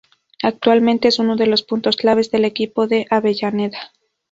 Actualmente 0.41 1.09
es 1.09 1.19
uno 1.19 1.35
de 1.35 1.45
los 1.45 1.61
puntos 1.61 1.95
claves 1.95 2.31
del 2.31 2.43
equipo 2.45 2.87
de 2.87 3.05
Avellaneda. 3.11 3.91